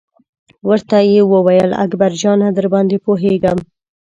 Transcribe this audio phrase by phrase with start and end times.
[0.69, 3.57] ورته یې وویل: اکبر جانه درباندې پوهېږم.